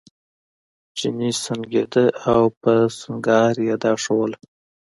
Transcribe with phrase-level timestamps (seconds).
[0.97, 4.37] چیني سونګېده او په سونګاري یې دا ښودله.